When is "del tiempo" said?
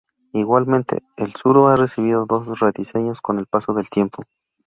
3.75-4.23